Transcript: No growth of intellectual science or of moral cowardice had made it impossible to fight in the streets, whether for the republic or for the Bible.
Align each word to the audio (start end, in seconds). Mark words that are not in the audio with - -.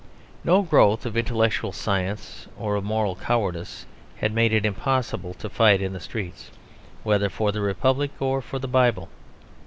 No 0.43 0.63
growth 0.63 1.05
of 1.05 1.15
intellectual 1.15 1.71
science 1.71 2.47
or 2.57 2.73
of 2.75 2.83
moral 2.83 3.15
cowardice 3.15 3.85
had 4.15 4.33
made 4.33 4.51
it 4.51 4.65
impossible 4.65 5.35
to 5.35 5.47
fight 5.47 5.79
in 5.79 5.93
the 5.93 5.99
streets, 5.99 6.49
whether 7.03 7.29
for 7.29 7.51
the 7.51 7.61
republic 7.61 8.09
or 8.19 8.41
for 8.41 8.57
the 8.57 8.67
Bible. 8.67 9.09